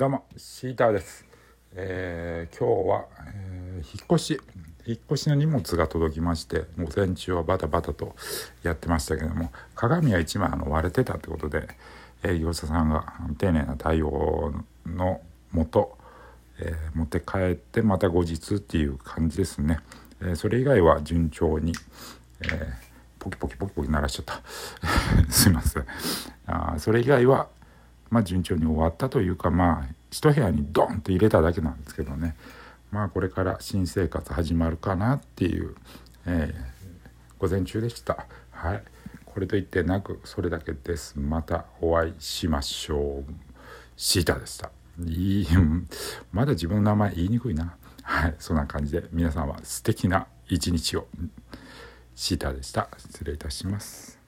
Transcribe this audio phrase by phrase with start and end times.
[0.00, 1.26] どうもシーターです、
[1.74, 4.40] えー今日は、えー引っ越し
[4.86, 8.16] 引っ越しの荷物が届きまして午前中はバタバタと
[8.62, 11.68] やってましたけども鏡は一枚あの割れてたってことで
[12.22, 14.54] 営業者さんが丁寧な対応
[14.86, 15.20] の
[15.52, 15.98] もと、
[16.60, 19.80] えー持って帰ってまた後日っていう感じですね、
[20.22, 21.74] えーそれ以外は順調に、
[22.40, 24.40] えーポキポキポキポキ鳴らしちゃった。
[25.30, 25.84] すいません。
[26.46, 27.48] あそれ以外は
[28.10, 32.36] まあ順調に終わったというかまあ一部屋にドンと入れただけなんですけどね。
[32.90, 35.74] まあこれから新生活始まるかなっていう、
[36.26, 36.80] えー
[37.40, 38.26] 午前中でした。
[38.50, 38.82] はい。
[39.24, 41.18] これといってなくそれだけです。
[41.18, 43.32] またお会いしましょう。
[43.96, 44.70] シータでした。
[45.02, 45.46] いい。
[46.32, 47.74] まだ自分の名前言いにくいな。
[48.02, 48.34] はい。
[48.38, 51.08] そんな感じで皆さんは素敵な一日を。
[52.14, 52.90] シータでした。
[52.98, 54.19] 失礼いたします。